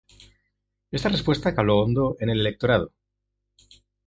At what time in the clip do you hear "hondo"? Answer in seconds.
1.83-2.15